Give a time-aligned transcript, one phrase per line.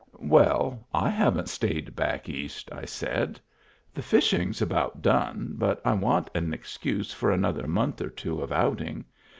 [0.07, 3.39] '* "Well, I haven't stayed back East," I said.
[3.93, 8.51] "The fishing's about done, but I want an excuse for another month or two of
[8.51, 9.05] outing.